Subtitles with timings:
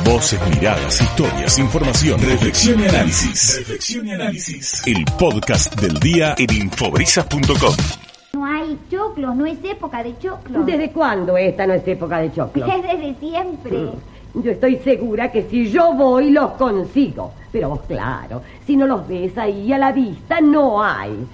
[0.00, 3.58] Voces, miradas, historias, información, reflexión y análisis.
[3.58, 4.82] Reflexión y análisis.
[4.86, 7.74] El podcast del día en infobrisas.com.
[8.32, 10.66] No hay choclos, no es época de choclos.
[10.66, 12.66] ¿Desde cuándo esta no es época de choclo?
[12.66, 13.90] Es desde siempre.
[14.34, 17.32] Yo estoy segura que si yo voy los consigo.
[17.52, 21.26] Pero vos, claro, si no los ves ahí a la vista, no hay.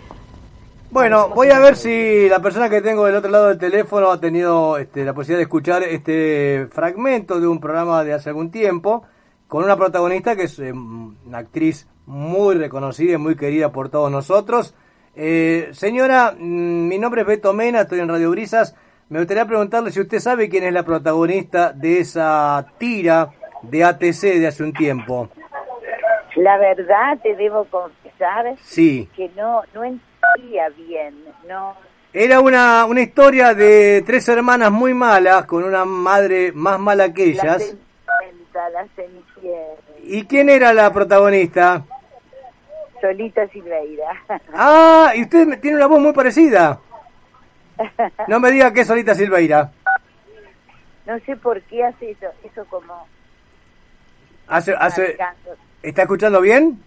[0.91, 4.19] Bueno, voy a ver si la persona que tengo del otro lado del teléfono ha
[4.21, 9.05] tenido este, la posibilidad de escuchar este fragmento de un programa de hace algún tiempo
[9.49, 14.11] con una protagonista que es eh, una actriz muy reconocida y muy querida por todos
[14.11, 14.75] nosotros.
[15.15, 18.75] Eh, señora, mm, mi nombre es Beto Mena, estoy en Radio Brisas.
[19.11, 23.31] Me gustaría preguntarle si usted sabe quién es la protagonista de esa tira
[23.63, 25.29] de ATC de hace un tiempo.
[26.37, 29.09] La verdad te debo confesar Sí.
[29.17, 29.85] que no no
[30.37, 31.15] entendía bien,
[31.49, 31.77] no
[32.13, 37.27] Era una, una historia de tres hermanas muy malas, con una madre más mala que
[37.27, 37.77] la ellas.
[38.55, 38.87] La
[40.03, 41.85] ¿Y quién era la protagonista?
[43.01, 44.23] Solita Silveira.
[44.53, 46.81] Ah, y usted tiene una voz muy parecida.
[48.27, 49.71] No me diga que es Solita Silveira.
[51.07, 53.07] no sé por qué hace eso, eso como
[54.49, 55.19] Hace, hace.
[55.83, 56.83] ¿Está escuchando bien?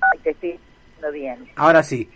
[0.00, 1.50] Ay, te estoy diciendo bien.
[1.56, 2.08] Ahora sí.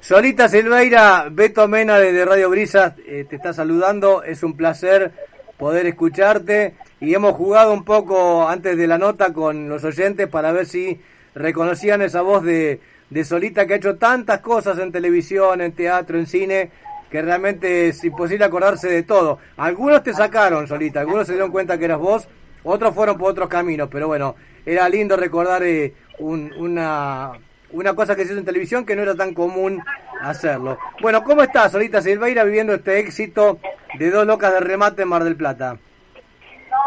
[0.00, 4.22] Solita Silveira, Beto Mena desde Radio Brisas eh, te está saludando.
[4.22, 5.12] Es un placer
[5.58, 6.74] poder escucharte.
[7.00, 11.00] Y hemos jugado un poco antes de la nota con los oyentes para ver si
[11.34, 12.80] reconocían esa voz de,
[13.10, 16.70] de Solita que ha hecho tantas cosas en televisión, en teatro, en cine,
[17.10, 19.38] que realmente es imposible acordarse de todo.
[19.56, 22.26] Algunos te sacaron, Solita, algunos se dieron cuenta que eras vos,
[22.64, 27.32] otros fueron por otros caminos, pero bueno, era lindo recordar eh, un- una,
[27.72, 29.82] una cosa que se hizo en televisión que no era tan común
[30.20, 30.78] hacerlo.
[31.00, 33.58] Bueno, ¿cómo estás, Solita Silveira, viviendo este éxito
[33.98, 35.78] de dos locas de remate en Mar del Plata?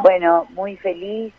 [0.01, 1.33] Bueno, muy feliz.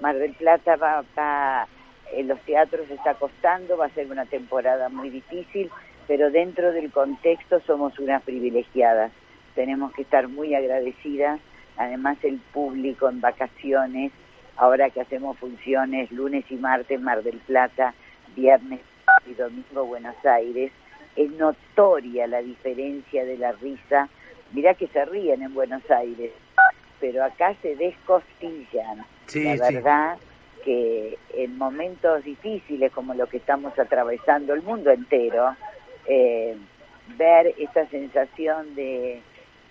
[0.00, 1.66] Mar del Plata va, va
[2.12, 5.70] en los teatros está costando, va a ser una temporada muy difícil,
[6.06, 9.10] pero dentro del contexto somos unas privilegiadas.
[9.54, 11.40] Tenemos que estar muy agradecidas.
[11.76, 14.12] Además, el público en vacaciones,
[14.56, 17.94] ahora que hacemos funciones lunes y martes Mar del Plata,
[18.34, 18.80] viernes
[19.26, 20.72] y domingo Buenos Aires,
[21.16, 24.08] es notoria la diferencia de la risa.
[24.52, 26.32] Mirá que se ríen en Buenos Aires,
[27.00, 29.04] pero acá se descostillan.
[29.26, 29.74] Sí, la sí.
[29.74, 30.18] verdad
[30.64, 35.56] que en momentos difíciles como lo que estamos atravesando el mundo entero,
[36.06, 36.56] eh,
[37.16, 39.20] ver esta sensación de,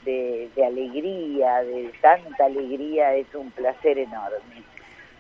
[0.06, 4.64] de, de alegría, de tanta alegría, es un placer enorme.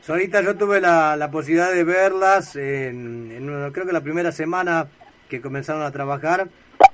[0.05, 4.85] Solita, yo tuve la, la posibilidad de verlas en, en creo que la primera semana
[5.27, 6.47] que comenzaron a trabajar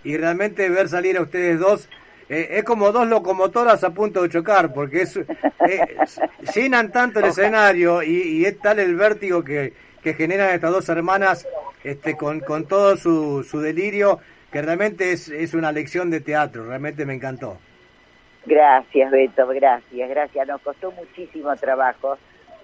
[0.05, 1.89] y realmente ver salir a ustedes dos
[2.29, 5.25] eh, es como dos locomotoras a punto de chocar porque es, eh,
[6.55, 10.87] llenan tanto el escenario y, y es tal el vértigo que, que generan estas dos
[10.87, 11.45] hermanas
[11.83, 14.19] este, con, con todo su, su delirio
[14.53, 17.57] que realmente es, es una lección de teatro, realmente me encantó.
[18.45, 20.47] Gracias, Beto, gracias, gracias.
[20.47, 22.17] Nos costó muchísimo trabajo.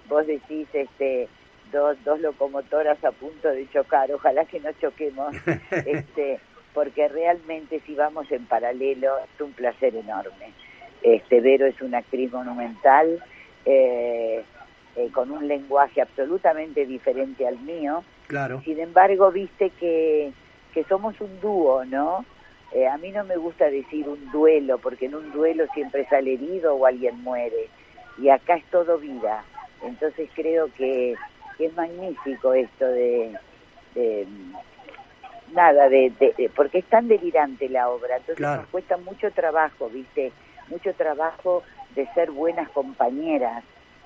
[0.08, 1.28] Vos decís, este,
[1.72, 4.10] dos, dos locomotoras a punto de chocar.
[4.12, 5.34] Ojalá que no choquemos,
[5.70, 6.40] este,
[6.74, 10.52] porque realmente si vamos en paralelo es un placer enorme.
[11.02, 13.22] Este, Vero es una actriz monumental,
[13.64, 14.42] eh,
[14.96, 18.02] eh, con un lenguaje absolutamente diferente al mío.
[18.26, 18.60] Claro.
[18.64, 20.32] Sin embargo, viste que,
[20.72, 22.24] que somos un dúo, ¿no?
[22.72, 26.34] Eh, a mí no me gusta decir un duelo, porque en un duelo siempre sale
[26.34, 27.68] herido o alguien muere.
[28.18, 29.44] Y acá es todo vida.
[29.82, 31.14] Entonces creo que,
[31.56, 33.36] que es magnífico esto de...
[33.94, 34.26] de,
[35.52, 38.16] nada, de, de- de- porque es tan delirante la obra.
[38.16, 38.62] Entonces Claro.
[38.62, 40.32] nos cuesta mucho trabajo, ¿viste?
[40.68, 41.62] Mucho trabajo
[41.94, 43.64] de ser buenas compañeras,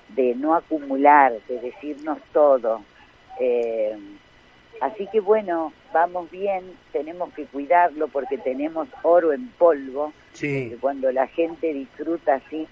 [0.09, 2.81] de no acumular, de decirnos todo.
[3.39, 3.97] Eh,
[4.79, 10.69] así que bueno, vamos bien, tenemos que cuidarlo porque tenemos oro en polvo, Sí.
[10.69, 12.67] que cuando la gente disfruta así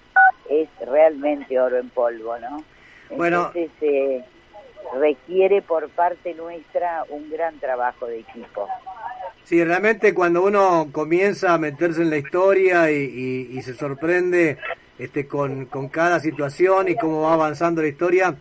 [0.50, 2.64] es realmente oro en polvo, ¿no?
[3.18, 3.52] Bueno.
[3.54, 4.24] Entonces eh,
[5.00, 8.68] requiere por parte nuestra un gran trabajo de equipo.
[9.44, 14.58] Sí, realmente cuando uno comienza a meterse en la historia y, y- y se sorprende
[15.00, 18.36] este, con, con cada situación y cómo va avanzando la historia,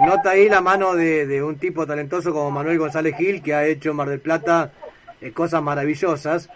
[0.00, 3.66] nota ahí la mano de, de un tipo talentoso como Manuel González Gil, que ha
[3.66, 4.72] hecho en Mar del Plata
[5.20, 6.48] eh, cosas maravillosas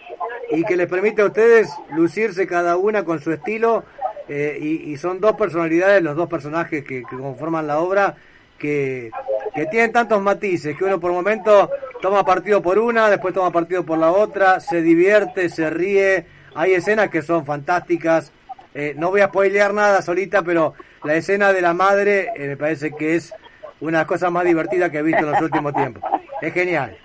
[0.49, 3.85] y que les permite a ustedes lucirse cada una con su estilo
[4.33, 8.15] eh, y, son dos personalidades, los dos personajes que, que conforman la obra,
[8.57, 9.11] que,
[9.53, 11.69] que tienen tantos matices, que uno por momento
[12.01, 16.25] toma partido por una, después toma partido por la otra, se divierte, se ríe,
[16.55, 18.31] hay escenas que son fantásticas,
[18.73, 22.55] Eh, no voy a spoilear nada solita, pero la escena de la madre eh, me
[22.55, 23.33] parece que es
[23.81, 26.01] una de las cosas más divertidas que he visto en los últimos tiempos.
[26.41, 26.95] Es genial.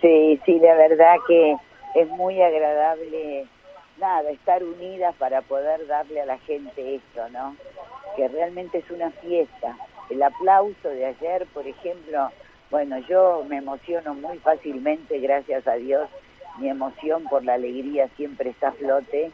[0.00, 1.56] Sí, sí, la verdad que
[1.96, 3.46] es muy agradable,
[4.04, 7.56] nada, estar unidas para poder darle a la gente esto, ¿no?
[8.16, 9.78] Que realmente es una fiesta.
[10.10, 12.30] El aplauso de ayer, por ejemplo,
[12.70, 16.10] bueno, yo me emociono muy fácilmente, gracias a Dios,
[16.58, 19.30] mi emoción por la alegría siempre está a flote,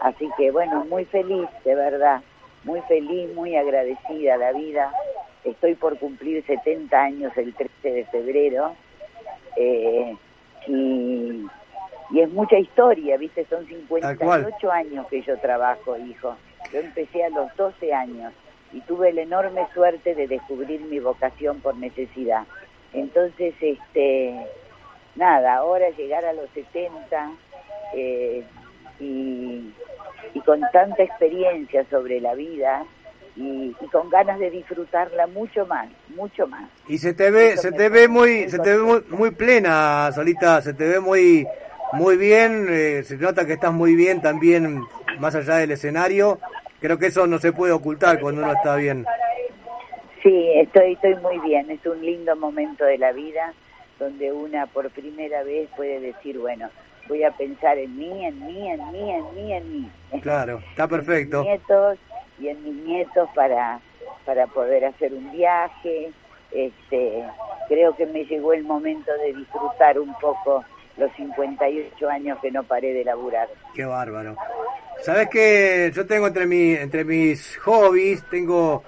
[0.00, 2.22] así que bueno, muy feliz, de verdad,
[2.64, 4.90] muy feliz, muy agradecida la vida.
[5.44, 8.74] Estoy por cumplir 70 años el 13 de febrero
[9.56, 10.16] eh,
[10.66, 11.46] y,
[12.14, 13.44] y es mucha historia, ¿viste?
[13.50, 16.36] Son 58 años que yo trabajo, hijo.
[16.72, 18.32] Yo empecé a los 12 años
[18.72, 22.44] y tuve la enorme suerte de descubrir mi vocación por necesidad.
[22.92, 24.46] Entonces, este,
[25.16, 27.32] nada, ahora llegar a los 70
[27.94, 28.44] eh,
[29.00, 29.74] y,
[30.34, 32.84] y, con tanta experiencia sobre la vida
[33.34, 36.70] y, y, con ganas de disfrutarla mucho más, mucho más.
[36.86, 40.62] Y se te ve, se te ve muy, se te ve muy, muy, plena, Solita,
[40.62, 41.44] se te ve muy,
[41.94, 44.82] muy bien, eh, se nota que estás muy bien también
[45.18, 46.38] más allá del escenario.
[46.80, 49.06] Creo que eso no se puede ocultar cuando uno está bien.
[50.22, 51.70] Sí, estoy, estoy muy bien.
[51.70, 53.52] Es un lindo momento de la vida
[53.98, 56.68] donde una por primera vez puede decir, bueno,
[57.08, 59.90] voy a pensar en mí, en mí, en mí, en mí, en mí.
[60.22, 61.38] Claro, está perfecto.
[61.38, 61.98] En mis nietos
[62.38, 63.80] y en mis nietos para,
[64.24, 66.10] para poder hacer un viaje.
[66.50, 67.24] Este,
[67.68, 70.64] creo que me llegó el momento de disfrutar un poco
[70.96, 73.48] los 58 años que no paré de laburar.
[73.74, 74.36] Qué bárbaro.
[75.02, 78.84] Sabes que yo tengo entre mi, entre mis hobbies tengo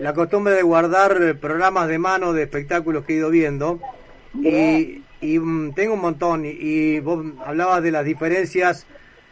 [0.00, 3.78] la costumbre de guardar programas de mano de espectáculos que he ido viendo
[4.34, 8.86] y, y um, tengo un montón y, y, vos hablabas de las diferencias,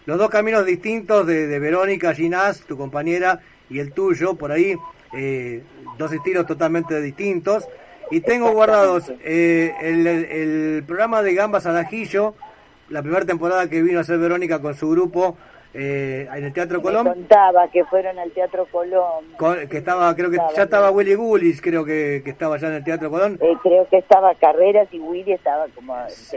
[0.04, 3.40] los dos caminos distintos de, de Verónica Ginás, tu compañera,
[3.70, 4.76] y el tuyo, por ahí,
[5.12, 5.62] eh,
[5.96, 7.68] dos estilos totalmente distintos.
[8.10, 12.34] Y tengo guardados eh, el, el, programa de Gambas al Ajillo,
[12.88, 15.36] la primera temporada que vino a ser Verónica con su grupo,
[15.74, 17.04] eh, en el Teatro Colón.
[17.04, 19.24] Me contaba que fueron al Teatro Colón.
[19.36, 22.68] Con, que estaba, creo que estaba, ya estaba Willy Gullis, creo que, que, estaba ya
[22.68, 23.38] en el Teatro Colón.
[23.40, 25.94] Eh, creo que estaba Carreras y Willy estaba como...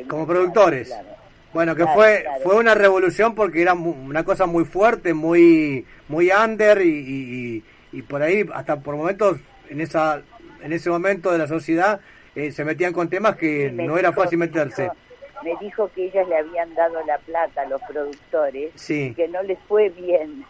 [0.08, 0.90] Como productores.
[0.90, 1.22] Claro.
[1.54, 2.44] Bueno, que claro, fue claro.
[2.44, 8.02] fue una revolución porque era una cosa muy fuerte, muy muy under y, y, y
[8.04, 9.38] por ahí hasta por momentos
[9.70, 10.22] en esa
[10.64, 12.00] en ese momento de la sociedad
[12.36, 14.84] eh, se metían con temas que no era fácil meterse.
[14.84, 14.96] dijo-
[15.44, 19.08] me dijo que ellas le habían dado la plata a los productores Sí.
[19.08, 20.46] y que no les fue bien.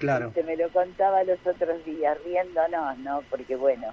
[0.00, 0.32] Claro.
[0.34, 3.22] Se me lo contaba los otros días, riéndonos, ¿no?
[3.30, 3.86] Porque bueno,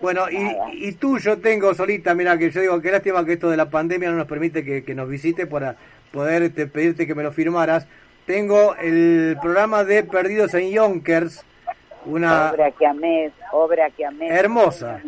[0.00, 3.48] Bueno, y, y tú yo tengo solita, mira, que yo digo, qué lástima que esto
[3.48, 5.76] de la pandemia no nos permite que, que nos visite para
[6.12, 7.86] poder este, pedirte que me lo firmaras.
[8.26, 11.44] Tengo el programa de Perdidos en Yonkers,
[12.06, 12.50] una...
[12.52, 14.28] obra que amé, obra que amé.
[14.28, 15.00] Hermosa.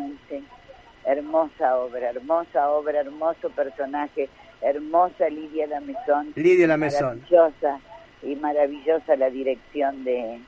[1.04, 4.28] Hermosa obra, hermosa obra, hermoso personaje,
[4.60, 6.32] hermosa Lidia Lamezón.
[6.34, 7.20] Lidia Lamezón.
[7.30, 7.80] Maravillosa
[8.22, 10.40] y maravillosa la dirección de,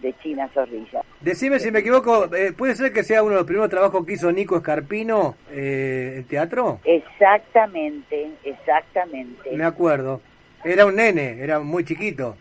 [0.00, 1.02] de China Zorrilla.
[1.20, 4.14] Decime si me equivoco, eh, ¿puede ser que sea uno de los primeros trabajos que
[4.14, 6.80] hizo Nico Escarpino eh, en teatro?
[6.84, 10.22] Exactamente, exactamente, Me acuerdo.
[10.64, 12.36] Era un nene, era muy chiquito.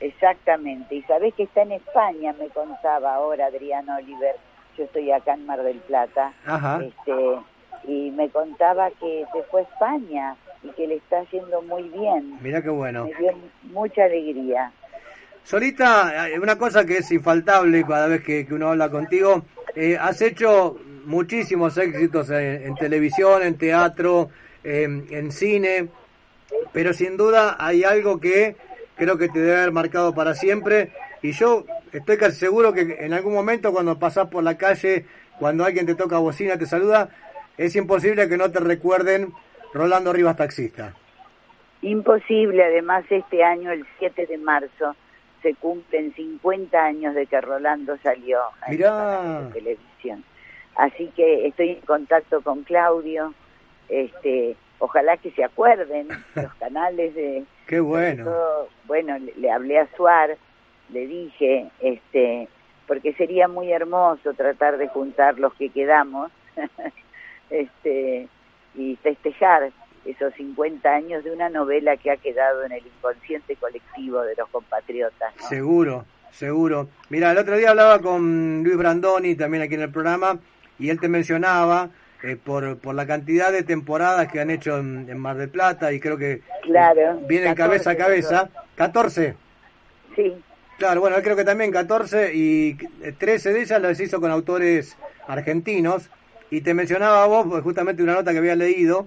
[0.00, 0.94] Exactamente.
[0.96, 4.36] Y sabés que está en España, me contaba ahora Adrián Oliver.
[4.76, 6.32] Yo estoy acá en Mar del Plata.
[6.46, 6.80] Ajá.
[6.82, 7.38] Este,
[7.84, 12.38] y me contaba que se fue a España y que le está yendo muy bien.
[12.42, 13.04] Mirá qué bueno.
[13.04, 13.32] Me dio
[13.64, 14.72] mucha alegría.
[15.42, 19.42] Solita, eh, una cosa que es infaltable cada vez que, que uno habla contigo,
[19.74, 24.28] eh, has hecho muchísimos éxitos en, en televisión, en teatro,
[24.62, 25.88] en, en cine,
[26.72, 28.56] pero sin duda hay algo que
[29.00, 30.92] creo que te debe haber marcado para siempre
[31.22, 35.06] y yo estoy casi seguro que en algún momento cuando pasás por la calle,
[35.38, 37.08] cuando alguien te toca bocina, te saluda,
[37.56, 39.32] es imposible que no te recuerden
[39.72, 40.94] Rolando Rivas Taxista.
[41.80, 44.94] Imposible, además este año, el 7 de marzo,
[45.40, 50.22] se cumplen 50 años de que Rolando salió a la televisión.
[50.76, 53.32] Así que estoy en contacto con Claudio,
[53.88, 57.44] este, ojalá que se acuerden los canales de...
[57.66, 58.24] Qué bueno.
[58.24, 58.68] todo.
[58.86, 60.36] bueno, le, le hablé a Suar,
[60.88, 62.48] le dije, este,
[62.88, 66.32] porque sería muy hermoso tratar de juntar los que quedamos,
[67.50, 68.26] este,
[68.74, 69.70] y festejar
[70.04, 74.48] esos 50 años de una novela que ha quedado en el inconsciente colectivo de los
[74.48, 75.34] compatriotas.
[75.36, 75.48] ¿no?
[75.48, 76.88] Seguro, seguro.
[77.10, 80.38] Mira, el otro día hablaba con Luis Brandoni, también aquí en el programa,
[80.78, 81.90] y él te mencionaba
[82.22, 85.92] eh, por, por la cantidad de temporadas que han hecho en, en Mar del Plata,
[85.92, 88.50] y creo que Claro, vienen 14 cabeza a cabeza.
[88.76, 89.34] 14.
[90.16, 90.34] Sí,
[90.78, 92.74] Claro, bueno, creo que también 14 y
[93.18, 94.96] 13 de ellas las hizo con autores
[95.26, 96.08] argentinos.
[96.50, 99.06] Y te mencionaba vos, pues, justamente una nota que había leído,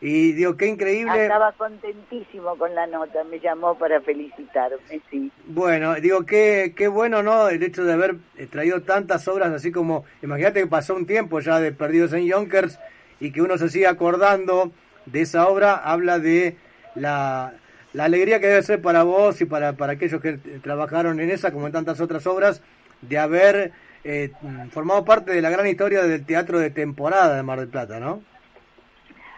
[0.00, 1.24] y digo, qué increíble.
[1.24, 5.30] Estaba contentísimo con la nota, me llamó para felicitarme, sí.
[5.46, 7.48] Bueno, digo, qué, qué bueno, ¿no?
[7.48, 11.40] El hecho de haber eh, traído tantas obras, así como, imagínate que pasó un tiempo
[11.40, 12.78] ya de Perdidos en Yonkers
[13.20, 14.72] y que uno se sigue acordando
[15.04, 16.56] de esa obra, habla de
[16.94, 17.52] la,
[17.92, 21.52] la alegría que debe ser para vos y para, para aquellos que trabajaron en esa,
[21.52, 22.62] como en tantas otras obras,
[23.02, 23.72] de haber
[24.04, 24.32] eh,
[24.70, 28.22] formado parte de la gran historia del teatro de temporada de Mar del Plata, ¿no?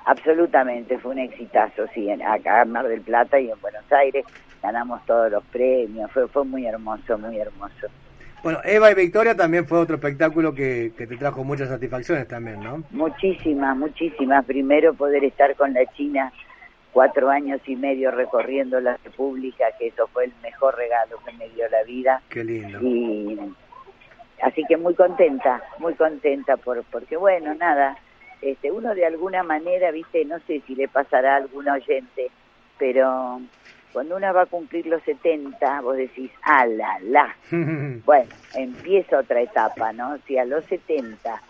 [0.05, 4.25] Absolutamente, fue un exitazo, sí, en, acá en Mar del Plata y en Buenos Aires
[4.63, 7.89] ganamos todos los premios, fue, fue muy hermoso, muy hermoso.
[8.43, 12.61] Bueno, Eva y Victoria también fue otro espectáculo que, que te trajo muchas satisfacciones también,
[12.61, 12.83] ¿no?
[12.91, 14.45] Muchísimas, muchísimas.
[14.45, 16.33] Primero poder estar con la China
[16.93, 21.49] cuatro años y medio recorriendo la República, que eso fue el mejor regalo que me
[21.51, 22.21] dio la vida.
[22.29, 22.81] Qué lindo.
[22.83, 23.39] Y
[24.43, 27.97] así que muy contenta, muy contenta por porque bueno, nada,
[28.43, 32.31] este, uno de alguna manera, viste, no sé si le pasará a algún oyente,
[32.77, 33.41] pero
[33.93, 37.37] cuando uno va a cumplir los 70, vos decís, ¡ah, la, la!
[38.05, 40.19] bueno, empieza otra etapa, ¿no?
[40.27, 41.41] Si a los 70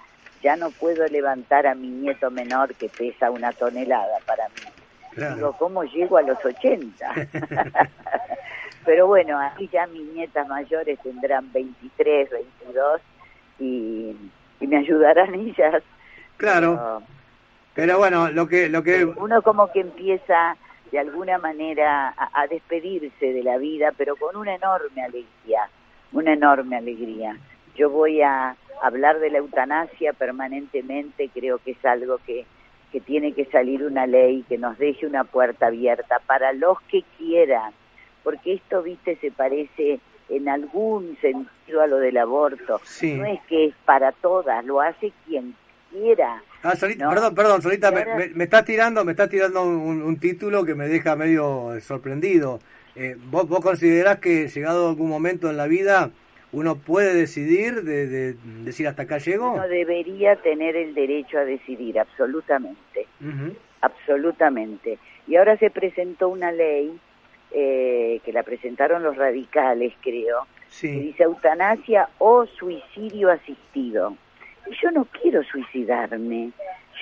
[0.42, 5.54] ya no puedo levantar a mi nieto menor que pesa una tonelada para mí, digo,
[5.58, 7.14] ¿cómo llego a los 80?
[8.84, 13.00] pero bueno, ahí ya mis nietas mayores tendrán 23, 22
[13.60, 14.16] y,
[14.60, 15.82] y me ayudarán ellas
[16.42, 17.04] Claro.
[17.72, 20.56] Pero bueno, lo que lo que uno como que empieza
[20.90, 25.70] de alguna manera a, despedirse de la vida, pero con una enorme alegría,
[26.10, 27.36] una enorme alegría.
[27.76, 32.44] Yo voy a hablar de la eutanasia permanentemente, creo que es algo que,
[32.90, 37.04] que tiene que salir una ley que nos deje una puerta abierta para los que
[37.18, 37.72] quieran,
[38.24, 42.80] porque esto, viste, se parece en algún sentido a lo del aborto.
[43.02, 45.54] No es que es para todas, lo hace quien
[46.62, 50.88] Ah, perdón, perdón, Solita, me, me, está tirando, me está tirando un, título que me
[50.88, 52.60] deja medio sorprendido.
[52.94, 56.10] Eh, ¿vos, ¿Vos considerás que llegado algún momento en la vida
[56.52, 58.34] uno puede decidir de,
[58.64, 59.52] decir hasta acá llego?
[59.52, 63.06] Uno debería tener el derecho a decidir, absolutamente.
[63.80, 64.98] Absolutamente.
[65.26, 66.98] Y ahora se presentó una ley
[67.50, 70.46] eh, que la presentaron los radicales, creo,
[70.80, 74.16] que dice eutanasia o suicidio asistido
[74.82, 76.52] yo no quiero suicidarme,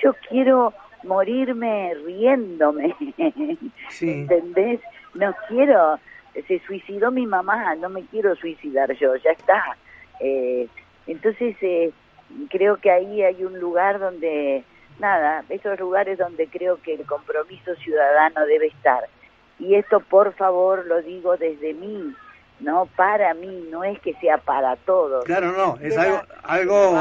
[0.01, 2.95] yo quiero morirme riéndome,
[4.01, 4.79] ¿entendés?
[5.13, 5.99] No quiero,
[6.47, 9.77] se suicidó mi mamá, no me quiero suicidar yo, ya está.
[10.19, 10.67] Eh,
[11.07, 11.91] entonces, eh,
[12.49, 14.63] creo que ahí hay un lugar donde,
[14.99, 19.05] nada, esos lugares donde creo que el compromiso ciudadano debe estar.
[19.59, 22.15] Y esto, por favor, lo digo desde mí,
[22.61, 25.25] no para mí, no es que sea para todos.
[25.25, 26.97] Claro, no, es algo, algo,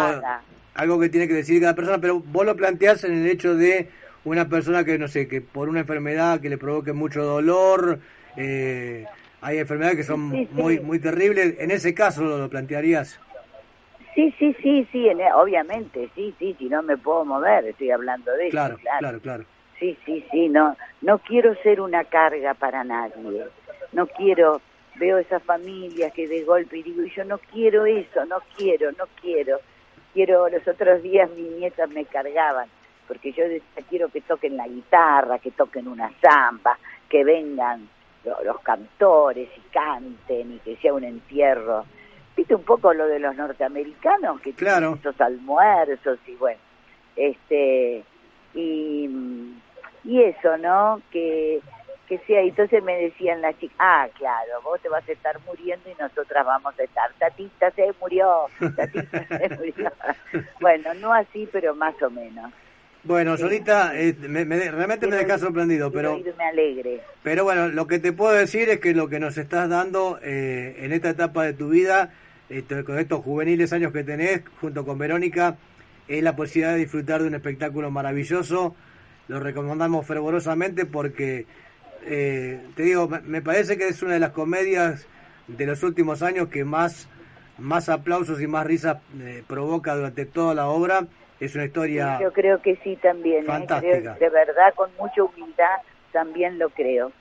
[0.75, 3.89] algo que tiene que decir cada persona, pero vos lo planteás en el hecho de
[4.25, 8.01] una persona que, no sé, que por una enfermedad que le provoque mucho dolor,
[8.37, 9.07] eh,
[9.41, 10.21] hay enfermedades que son
[10.53, 13.19] muy muy terribles, en ese caso lo, plantearías.
[14.15, 18.49] Sí, sí, sí, sí, obviamente, sí, sí, si no me puedo mover, estoy hablando de
[18.49, 18.83] claro, eso.
[18.83, 19.45] Claro, claro, claro.
[19.79, 23.15] Sí, sí, sí, no, no quiero ser una carga para nadie,
[23.93, 24.61] no quiero,
[24.97, 29.05] veo esas familias que de golpe y digo, yo no quiero eso, no quiero, no
[29.21, 29.59] quiero
[30.13, 32.69] quiero, los otros días mis nietas me cargaban,
[33.07, 36.79] porque yo decía, quiero que toquen la guitarra, que toquen una samba,
[37.09, 37.89] que vengan
[38.25, 41.85] los, cantores y canten y que sea un entierro.
[42.37, 44.79] ¿Viste un poco lo de los norteamericanos que claro.
[44.81, 46.61] tienen esos almuerzos y bueno,
[47.17, 48.05] este
[48.55, 49.09] y,
[50.05, 51.03] y eso, ¿no?
[51.11, 51.61] Que
[52.11, 52.43] que sea.
[52.43, 56.45] Entonces me decían las chicas, ah, claro, vos te vas a estar muriendo y nosotras
[56.45, 57.09] vamos a estar.
[57.21, 59.93] Tatita se murió, Tatita se murió.
[60.61, 62.53] bueno, no así, pero más o menos.
[63.05, 66.19] Bueno, Solita, eh, me, realmente me dejas sorprendido, pero...
[66.37, 67.01] Me alegre.
[67.23, 70.77] Pero bueno, lo que te puedo decir es que lo que nos estás dando eh,
[70.81, 72.13] en esta etapa de tu vida,
[72.51, 75.57] este, con estos juveniles años que tenés, junto con Verónica,
[76.09, 78.75] es la posibilidad de disfrutar de un espectáculo maravilloso.
[79.29, 81.47] Lo recomendamos fervorosamente porque
[82.05, 85.07] eh, te digo, me parece que es una de las comedias
[85.47, 87.09] de los últimos años que más,
[87.59, 91.07] más aplausos y más risas eh, provoca durante toda la obra.
[91.41, 92.19] Es una historia.
[92.21, 93.45] yo creo que sí también.
[93.45, 93.47] ¿eh?
[93.47, 94.15] Fantástica.
[94.15, 95.79] de verdad, con mucha humildad,
[96.13, 97.13] también lo creo.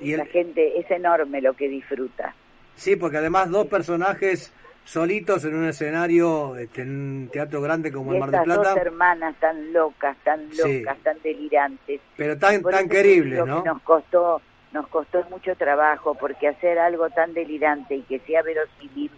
[0.00, 2.34] Y la gente es enorme lo que disfruta.
[2.74, 4.52] Sí, porque además dos personajes
[4.84, 8.70] solitos en un escenario, este, en un teatro grande como el Mar del Plata.
[8.70, 12.00] dos hermanas tan locas, tan locas, tan delirantes.
[12.16, 13.64] Pero tan, tan queribles, ¿no?
[13.64, 14.40] nos costó
[14.72, 19.10] nos costó mucho trabajo porque hacer algo tan delirante y que sea verosímil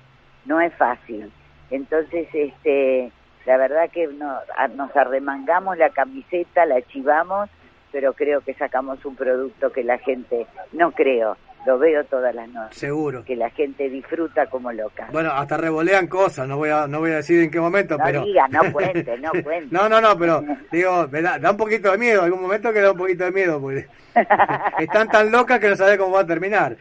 [0.44, 1.32] no es fácil.
[1.70, 3.10] Entonces, este,
[3.46, 4.36] la verdad que no,
[4.74, 7.48] nos arremangamos la camiseta, la chivamos,
[7.90, 12.48] pero creo que sacamos un producto que la gente, no creo, lo veo todas las
[12.48, 12.78] noches.
[12.78, 13.24] Seguro.
[13.24, 15.08] Que la gente disfruta como loca.
[15.12, 18.04] Bueno, hasta revolean cosas, no voy a no voy a decir en qué momento, no
[18.04, 18.24] pero...
[18.24, 19.68] Diga, no cuente, no cuente.
[19.70, 22.92] no, no, no, pero digo, da, da, un poquito de miedo, algún momento que da
[22.92, 23.86] un poquito de miedo, porque
[24.78, 26.76] están tan locas que no sabes cómo va a terminar.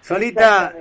[0.00, 0.74] Solita,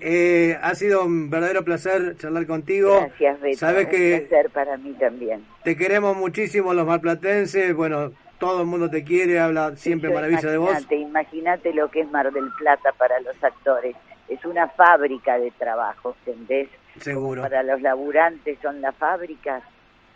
[0.00, 2.98] eh, ha sido un verdadero placer charlar contigo.
[3.00, 3.58] Gracias, Beto.
[3.58, 5.44] Sabes un que placer para mí también.
[5.62, 8.12] Te queremos muchísimo los marplatenses, bueno,
[8.44, 10.86] todo el mundo te quiere, habla siempre maravilla de vos.
[10.90, 13.96] Imagínate lo que es Mar del Plata para los actores.
[14.28, 16.68] Es una fábrica de trabajo, ¿entendés?
[17.00, 17.42] Seguro.
[17.42, 19.62] Para los laburantes son las fábricas,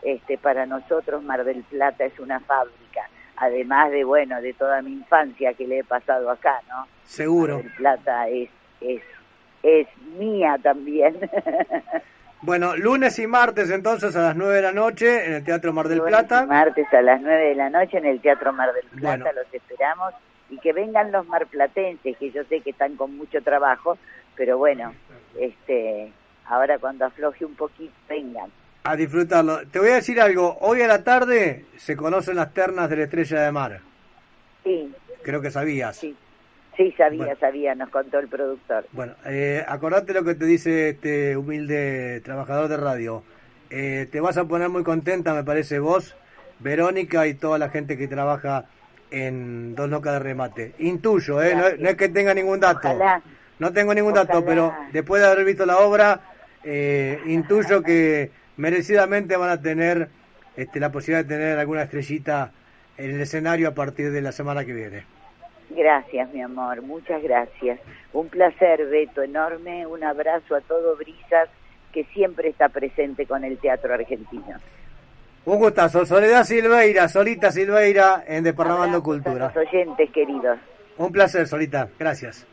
[0.02, 3.08] este, para nosotros Mar del Plata es una fábrica.
[3.37, 6.87] Además de, bueno, de toda mi infancia que le he pasado acá, ¿no?
[7.04, 7.54] Seguro.
[7.54, 9.02] Mar del Plata es, es,
[9.62, 9.87] es
[10.18, 11.18] mía también.
[12.40, 15.88] Bueno, lunes y martes entonces a las 9 de la noche en el Teatro Mar
[15.88, 16.47] del Plata.
[16.47, 19.42] martes a las 9 de la noche en el Teatro Mar del Plata, bueno.
[19.42, 20.14] los esperamos.
[20.50, 23.99] Y que vengan los marplatenses, que yo sé que están con mucho trabajo,
[24.35, 24.95] pero bueno,
[25.38, 26.11] este
[26.47, 28.50] ahora cuando afloje un poquito, vengan.
[28.85, 29.66] A disfrutarlo.
[29.68, 33.02] Te voy a decir algo, hoy a la tarde se conocen las ternas de la
[33.04, 33.80] Estrella de Mar.
[34.64, 34.95] Sí.
[35.23, 35.97] Creo que sabías.
[35.97, 36.16] Sí.
[36.78, 37.40] Sí, sabía, bueno.
[37.40, 38.87] sabía, nos contó el productor.
[38.92, 43.25] Bueno, eh, acordate lo que te dice este humilde trabajador de radio.
[43.68, 46.14] Eh, te vas a poner muy contenta, me parece, vos,
[46.61, 48.66] Verónica y toda la gente que trabaja
[49.11, 50.75] en Dos Locas de Remate.
[50.78, 51.56] Intuyo, ¿eh?
[51.56, 52.88] No, no, es que tenga ningún dato.
[52.90, 53.23] Ojalá.
[53.58, 56.20] No tengo ningún dato, pero después de haber visto la obra,
[56.62, 60.11] eh, intuyo que merecidamente van a tener
[60.56, 62.52] este, la posibilidad de tener alguna estrellita
[62.97, 65.17] en el escenario a partir de la semana que viene.
[65.70, 67.78] Gracias, mi amor, muchas gracias.
[68.12, 69.87] Un placer, Beto, enorme.
[69.87, 71.48] Un abrazo a todo Brisas,
[71.92, 74.56] que siempre está presente con el teatro argentino.
[75.44, 76.04] Un gustazo.
[76.06, 79.52] Soledad Silveira, Solita Silveira, en Desparramando Abrazo a Cultura.
[79.54, 80.58] los oyentes queridos.
[80.97, 81.88] Un placer, Solita.
[81.99, 82.47] Gracias.